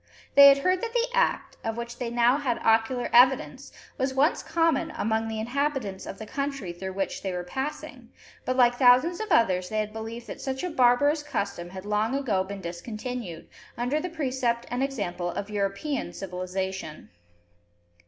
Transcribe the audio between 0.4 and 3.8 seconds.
had heard that the act, of which they now had ocular evidence,